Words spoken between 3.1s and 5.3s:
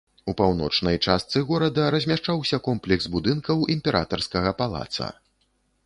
будынкаў імператарскага палаца.